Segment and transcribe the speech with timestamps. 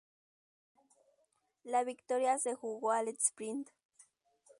[1.63, 3.69] La victoria se jugó al sprint.